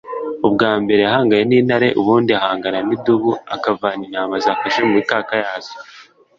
[0.47, 5.75] ubwa mbere yahanganye n'intare ubundi ahangana n'idubu akavana intama zafashe mu mikaka yazo.